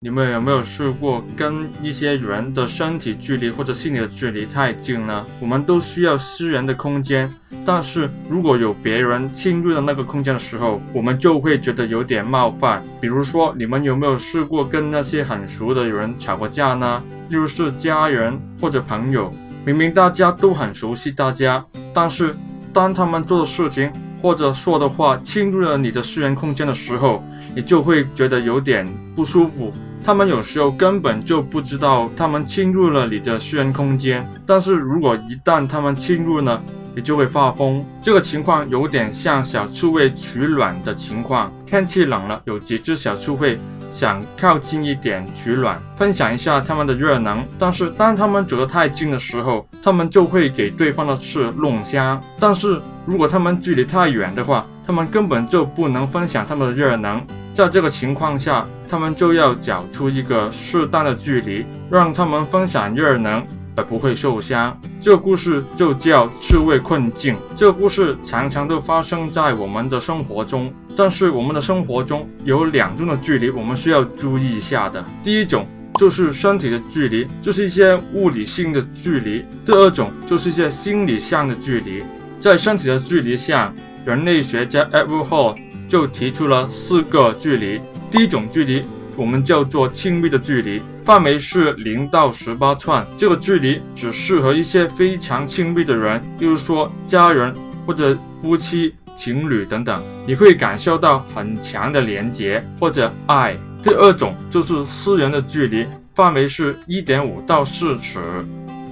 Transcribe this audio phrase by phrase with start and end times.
[0.00, 5.24] 你们有没有试过跟一些人的身体距离或者心理的距离太近呢？
[5.40, 7.32] 我们都需要私人的空间，
[7.64, 12.84] 但是如果有别人侵入了那个空间的时候，我们就会觉得有点冒犯。
[13.00, 17.02] 比如说，你们有没有试过跟那些很熟的人吵过架呢？
[17.30, 19.32] 例如是家人或者朋友，
[19.64, 22.36] 明明大家都很熟悉大家，但是
[22.70, 23.90] 当他们做的事情
[24.20, 27.24] 或者说的话侵入了你的私人空间的时候，
[27.54, 29.72] 你就会觉得有点不舒服。
[30.06, 36.62] 他们有时候根本就不知道他们侵入了你的私人空间，但是如果一旦他们侵入呢，
[36.94, 37.84] 你就会发疯。
[38.00, 41.52] 这个情况有点像小刺猬取卵的情况。
[41.66, 43.58] 天气冷了，有几只小刺猬
[43.90, 47.44] 想靠近一点取暖，分享一下他们的热能。
[47.58, 52.20] 但是当他们走得太近的时候，他们就会给对方的刺弄瞎。
[52.38, 57.24] 但是如果他们距离太远的话，他们根本就不能分享他们的热能。
[57.54, 64.76] 在这个情况下，他们就要找出一个适当的距离，让他们分享热能而不会受伤。
[65.00, 67.36] 这个故事就叫刺猬困境。
[67.54, 75.04] 这个故事常常都发生在我们的生活中，但是我们的生活中有两种的距离，我们需要注意一下的。
[75.22, 75.64] 第一种
[75.94, 82.02] 就是身体的距离，就是一些物理性的距离；第二种就是一些心理上的距离。
[82.38, 83.72] 在身体的距离下，
[84.04, 85.56] 人类学家 Edward Hall
[85.88, 87.80] 就提出了四个距离。
[88.10, 88.84] 第一种距离
[89.16, 93.04] 我们叫做亲密的距离，范围是零到十八寸。
[93.16, 97.54] 这个距离只适合一些非常亲密的人，比如说家人
[97.86, 103.56] 或者夫妻、情侣等等，你会感受到很强的连结或者爱。
[103.82, 108.20] 第二种就是私人的距离，范围是一点五到四尺。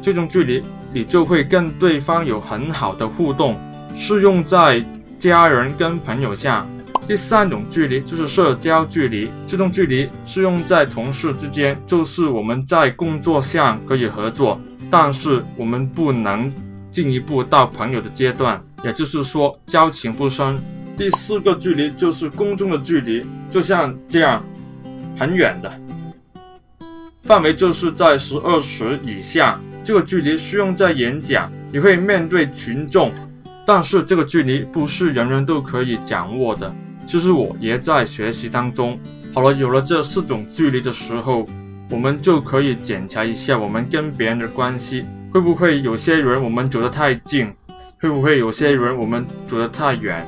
[0.00, 3.56] 这种距离你就会跟对方有很好的互动，
[3.96, 4.84] 适用在
[5.18, 6.66] 家人跟朋友下。
[7.06, 16.52] 第三种距离就是社交距离，这种距离适用在同事之间，就是我们在工作上可以合作，但是我们不能
[16.92, 20.56] 进一步到朋友的阶段，也就是说交情不深。
[20.96, 24.44] 第四个距离就是公众的距离，就像这样，
[25.18, 25.72] 很远的
[27.22, 33.12] 范围就是在十二尺以下，这个距离适用在演讲，你会面对群众，
[33.66, 36.72] 但是这个距离不是人人都可以掌握的。
[37.06, 38.98] 其实我也在学习当中。
[39.34, 41.46] 好了，有了这四种距离的时候，
[41.90, 47.52] 我们就可以检查一下我们跟别人的关系，会不会有些人我们走得太近，
[47.98, 50.24] 会不会有些人我们走得太远。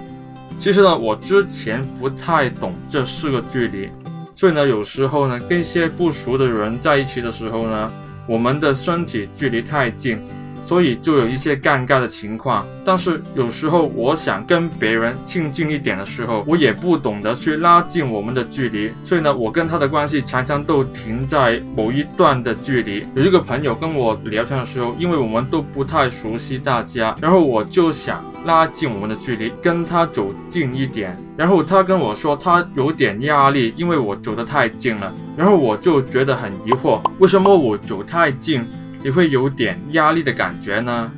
[0.58, 3.88] 其实呢，我之前不太懂这四个距离，
[4.34, 7.92] 所以呢，有时候呢，跟一些不熟的人在一起的时候呢，
[8.26, 10.43] 我们的身体距离太近。
[10.64, 23.06] 所以就有一些尴尬的情况，但是有时候我想跟别人亲近一点的时候，我也不懂得去拉近我们的距离，所以呢，我跟他的关系常常都停在某一段的距离。
[23.14, 31.16] 有一个朋友跟我聊天的时候，因为我们都不太熟悉大家，然后我就想拉近我们的距离，跟他走近一点。
[31.36, 35.12] 然后他跟我说他有点压力，因为我走得太近了。
[35.36, 38.64] 然后我就觉得很疑惑，为什么我走太近？
[39.04, 41.12] 你会有点压力的感觉呢，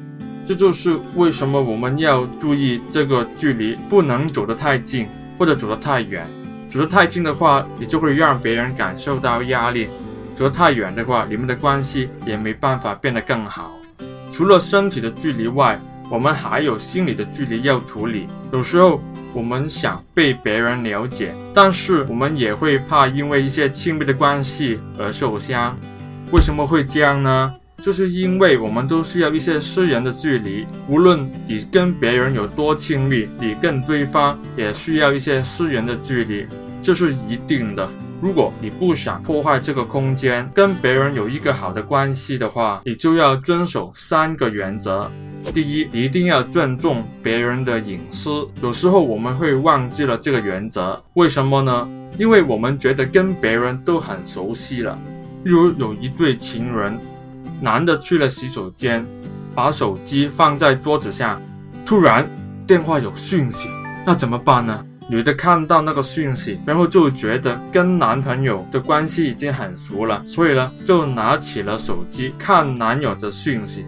[0.44, 5.06] 这就是为什么我们要注意这个距离，不能走得太近
[5.38, 6.26] 或者走得太远。
[6.68, 9.86] 走得太近的话，你就会让别人感受到压力；
[10.34, 13.78] 走得太远的话，你们的关系也没办法变得更好。
[14.32, 15.80] 除了身体的距离外，
[16.10, 18.26] 我们还有心理的距离要处理。
[18.52, 19.00] 有时候
[19.32, 25.78] 我们想被别人了解，但是我们也会怕因为一些亲密的关系而受伤。
[26.32, 27.54] 为什么会这样呢？
[27.82, 36.46] 就是因为我们都需要一些私人的距离，无论你跟别人有多亲密，你跟对方也需要一些私人的距离，
[36.82, 37.88] 这是一定的。
[38.20, 45.08] 如果你不想破坏这个空间，跟别人有一个好的关系的话，你就要遵守三个原则。
[45.54, 48.48] 第一，一定要尊重别人的隐私。
[48.62, 51.88] 有时候我们会忘记了这个原则，为什么呢？
[52.18, 54.98] 因为我们觉得跟别人都很熟悉了。
[55.44, 56.98] 例如有一对情人。
[57.60, 59.04] 男的去了洗手间，
[59.54, 61.40] 把手机放在桌子上，
[61.84, 62.28] 突然
[62.66, 63.68] 电话有讯息，
[64.06, 64.84] 那怎么办呢？
[65.08, 73.86] 女的看到那个讯息，然后就觉得跟男朋友的关系已经很熟了，所以呢，就拿起了手机看男友的讯息。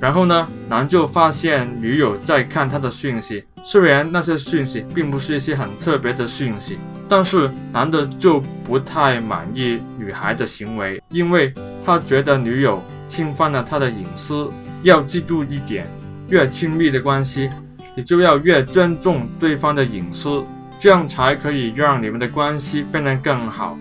[0.00, 6.78] 然后呢，男就发现女友在看他的讯息，虽然那些讯息并不是一些很特别的讯息。
[7.08, 11.54] 但是男的就不太满意女孩的行为，因为
[11.88, 14.52] 他觉得女友侵犯了他的隐私。
[14.82, 15.90] 要记住一点，
[16.28, 17.48] 越亲密的关系，
[17.96, 20.44] 你就要越尊重对方的隐私。
[20.78, 23.74] 这样才可以让你们的关系变得更好。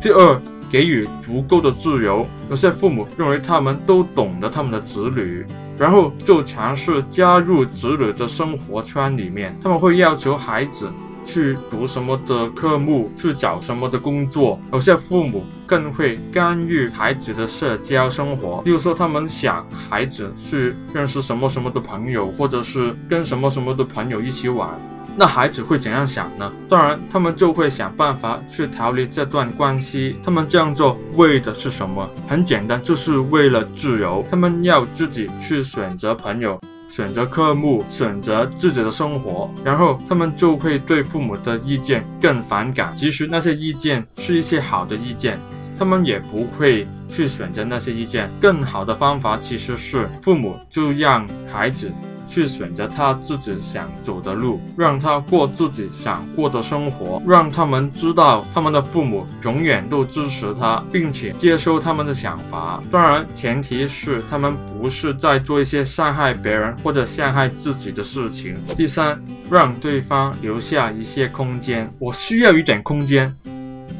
[0.00, 0.40] 第二，
[0.70, 2.26] 给予足够的自由。
[2.48, 5.44] 有些父母认为他们都懂得他们的子女，
[5.76, 9.54] 然后就尝试加入子女的生活圈里面。
[9.62, 10.88] 他们会要求孩子
[11.24, 14.60] 去读什么的科目，去找什么的工作。
[14.72, 24.68] 有些父母更会干预孩子的社交生活，例如说他们想孩子去认识什么什么的朋友，或者是跟什么什么的朋友一起玩。
[25.16, 26.50] 那孩子会怎样想呢？
[26.68, 30.16] 当然，他们就会想办法去逃离这段关系。
[30.24, 32.08] 他们这样做为的是什么？
[32.28, 34.24] 很简单，就是为了自由。
[34.30, 36.58] 他们要自己去选择朋友，
[36.90, 39.48] 选择科目，选择自己的生活。
[39.64, 42.94] 然后他们就会对父母的意见更反感。
[42.96, 45.38] 其实那些意见是一些好的意见，
[45.78, 48.28] 他们也不会去选择那些意见。
[48.40, 51.90] 更好的方法其实是父母就让孩子。
[52.30, 62.80] 去选择他自己想走的路，让他过自己想过的生活，让他们知道他们的父母永远都支持他，并且接受他们的想法。
[62.90, 68.54] 当然，前提是他们不是在做一些伤害别人或者伤害自己的事情。
[68.76, 71.92] 第三，让对方留下一些空间。
[71.98, 73.34] 我需要一点空间。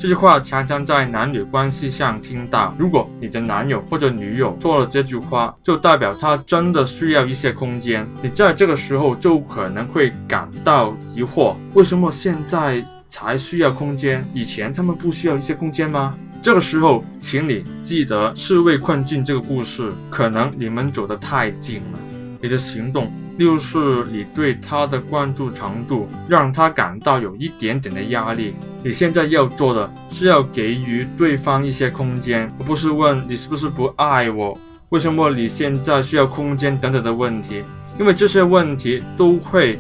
[0.01, 2.75] 这句话常常在男女关系上听到。
[2.79, 8.09] 如果你的男友或者女友说了这句话，就代表他真的需要一些空间。
[8.23, 14.27] 你在这个时候就可能会感到疑惑：为什么现在才需要空间？
[14.33, 16.17] 以前他们不需要一些空间吗？
[16.41, 21.99] 这个时候，请你记得刺猬困境这个故事，可能你们走得太近了，
[22.41, 23.13] 你的行动。
[23.41, 28.55] 就是你对他的关注程度，让他感到有一点点的压力。
[28.85, 34.59] 你现在要做的是要给予对方一些空间，而不是问你是不是不爱我，
[34.91, 37.63] 为什么你现在需要空间等等的问题。
[37.99, 39.79] 因为这些问题都会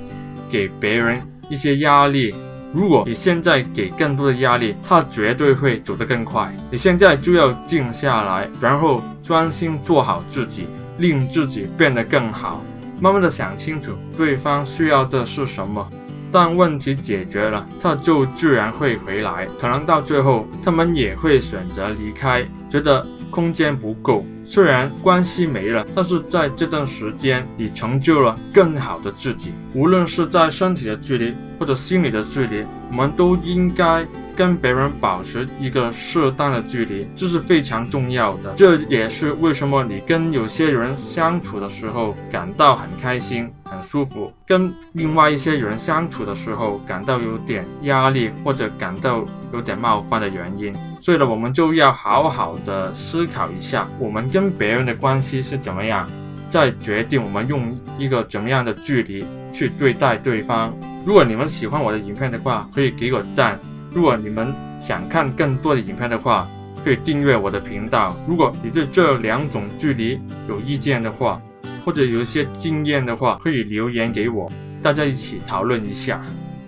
[0.50, 1.20] 给别人
[1.50, 2.34] 一些压力。
[2.72, 6.50] 如果你现在给更多的压力，他绝对会走得更快。
[6.70, 10.64] 你现在就要静下来，然后专心做好自己，
[10.96, 12.62] 令自己变得更好。
[13.00, 15.90] 慢慢的想清楚对方需要的是什么，
[16.30, 19.48] 但问题解决了，他就自然会回来。
[19.58, 24.24] 可能到最后，他们也会选择离开，觉得空间不够。
[24.44, 29.52] 虽然关系没了，但是在这段时间，你成就了更好的自己。
[29.74, 34.04] 无论是在身体的距离或者心理的距离，我们都应该。
[34.36, 38.54] 跟别人保持一个适当的距离，这是非常重要的。
[38.54, 49.22] 这也是为什么你跟有些人相处的时候感到很开心、很舒服，跟另外一些人相处的时候感到有点压力或者感到
[49.52, 50.74] 有点冒犯的原因。
[51.02, 56.08] 所以呢，我们就要好好的思考一下，我们跟别人的关系是怎么样，
[56.48, 60.74] 再决定我们用一个怎么样的距离去对待对方。
[61.06, 63.58] 如果你们喜欢我的影片的话，可以给我赞。
[63.90, 66.46] 如果你们想看更多的影片的话，
[66.84, 68.16] 可以订阅我的频道。
[68.26, 71.40] 如果你对这两种距离有意见的话，
[71.84, 74.50] 或者有一些经验的话，可以留言给我，
[74.82, 76.20] 大家一起讨论一下。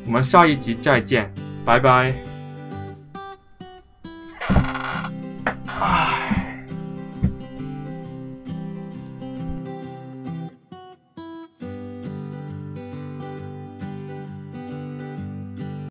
[0.06, 1.31] 我们下一集再见，
[1.64, 2.31] 拜拜。